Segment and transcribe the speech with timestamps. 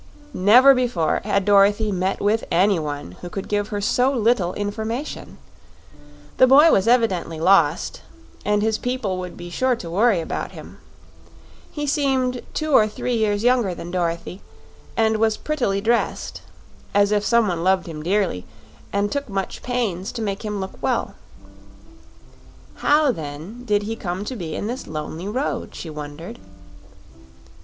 [0.33, 5.37] Never before had Dorothy met with anyone who could give her so little information.
[6.37, 8.01] The boy was evidently lost,
[8.43, 10.79] and his people would be sure to worry about him.
[11.71, 14.41] He seemed two or three years younger than Dorothy,
[14.97, 16.41] and was prettily dressed,
[16.95, 18.47] as if someone loved him dearly
[18.91, 21.13] and took much pains to make him look well.
[22.77, 25.75] How, then, did he come to be in this lonely road?
[25.75, 26.39] she wondered.